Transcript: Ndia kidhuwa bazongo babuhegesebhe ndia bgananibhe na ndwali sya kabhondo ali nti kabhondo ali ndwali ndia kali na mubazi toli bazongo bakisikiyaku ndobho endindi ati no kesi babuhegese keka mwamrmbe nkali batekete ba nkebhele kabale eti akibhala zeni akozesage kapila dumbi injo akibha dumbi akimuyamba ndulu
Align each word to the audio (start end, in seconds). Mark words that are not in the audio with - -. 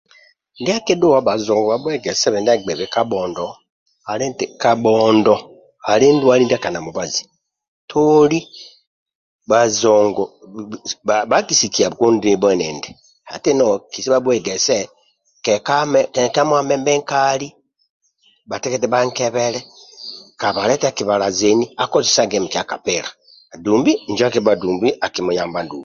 Ndia 0.61 0.77
kidhuwa 0.85 1.19
bazongo 1.27 1.67
babuhegesebhe 1.73 2.39
ndia 2.41 2.55
bgananibhe 2.59 2.87
na 2.87 2.87
ndwali 2.87 2.87
sya 2.93 2.93
kabhondo 2.95 3.47
ali 4.09 4.23
nti 4.31 4.45
kabhondo 4.61 5.35
ali 5.91 6.05
ndwali 6.15 6.43
ndia 6.45 6.61
kali 6.63 6.75
na 6.75 6.81
mubazi 6.87 7.23
toli 7.89 8.39
bazongo 9.49 10.23
bakisikiyaku 11.31 12.05
ndobho 12.15 12.47
endindi 12.53 12.89
ati 13.35 13.49
no 13.57 13.67
kesi 13.91 14.09
babuhegese 14.13 14.77
keka 15.45 16.41
mwamrmbe 16.47 16.91
nkali 17.01 17.47
batekete 18.49 18.87
ba 18.93 18.99
nkebhele 19.07 19.59
kabale 20.41 20.71
eti 20.75 20.85
akibhala 20.89 21.27
zeni 21.39 21.65
akozesage 21.83 22.35
kapila 22.71 23.09
dumbi 23.63 23.91
injo 24.09 24.23
akibha 24.27 24.53
dumbi 24.61 24.89
akimuyamba 25.05 25.59
ndulu 25.63 25.79